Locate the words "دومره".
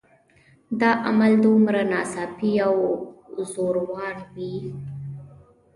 1.45-1.81